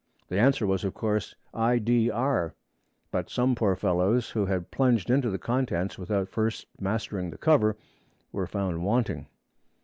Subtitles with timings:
[0.29, 2.55] The answer was, of course, I.D.R.;
[3.11, 7.77] but some poor fellows who had plunged into the contents without first mastering the cover,
[8.31, 9.27] were found wanting.